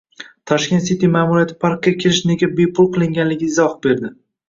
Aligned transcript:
Tashkent 0.51 0.81
City 0.87 1.05
ma’muriyati 1.17 1.59
parkka 1.65 1.91
kirish 2.01 2.25
nega 2.33 2.53
bepul 2.57 2.93
qilinganiga 2.97 3.51
izoh 3.53 3.81
berdi 3.87 4.17